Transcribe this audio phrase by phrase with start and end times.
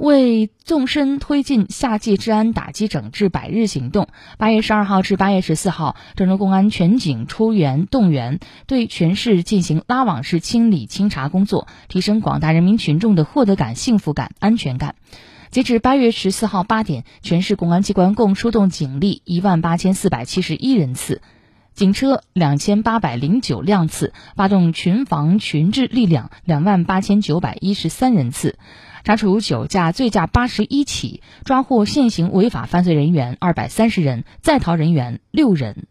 [0.00, 14.94] 为纵深推进夏季治安打击整治百日行动，八月十二号至八月十四号，郑州公安全警出援动员，对全市进行拉网式清理清查工作，提升广大人民群众的获得感、幸福感、安全感。
[15.50, 21.20] 截至八月十四号八点，全市公安机关共出动警力一万八千四百七十一人次，
[21.74, 28.58] 警车两千八百零九辆次，发动群防群治力量两万八千九百一十三人次。
[29.02, 35.86] 查处酒驾醉驾八十一起，抓获现行违法犯罪人员二百三十人，在逃人员六人。